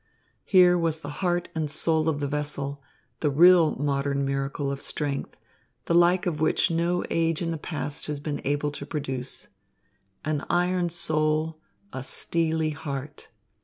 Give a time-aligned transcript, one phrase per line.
[0.45, 2.81] Here was the heart and soul of the vessel,
[3.19, 5.37] the real modern miracle of strength,
[5.85, 9.49] the like of which no age in the past has been able to produce.
[10.25, 11.59] An iron soul,
[11.93, 13.29] a steely heart.